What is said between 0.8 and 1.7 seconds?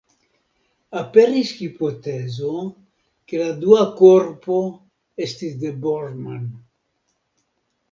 Aperis